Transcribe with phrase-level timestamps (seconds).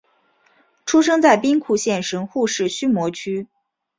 [0.83, 3.47] 出生在兵库县神户市须磨区。